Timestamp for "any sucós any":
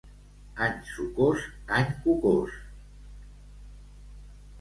0.67-1.91